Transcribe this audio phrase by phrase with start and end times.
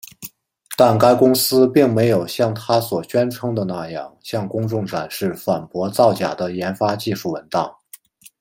[0.75, 7.71] 但该公司并没有像它所宣称的那样向公众展示反驳造假的研发技术文档。